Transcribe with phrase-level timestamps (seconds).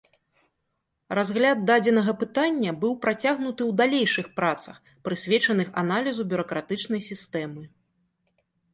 [1.19, 7.63] Разгляд дадзенага пытання быў працягнуты ў далейшых працах, прысвечаных аналізу бюракратычнай сістэмы.